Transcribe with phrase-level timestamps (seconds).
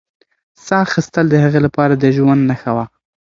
[0.65, 2.85] ساه اخیستل د هغې لپاره د ژوند نښه وه.